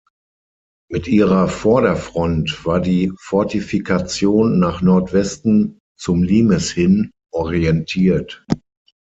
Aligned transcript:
Mit 0.89 1.07
ihrer 1.07 1.47
Vorderfront 1.47 2.65
war 2.65 2.79
die 2.81 3.13
Fortifikation 3.19 4.57
nach 4.57 4.81
Nordwesten, 4.81 5.77
zum 5.95 6.23
Limes 6.23 6.71
hin, 6.71 7.11
orientiert. 7.31 8.43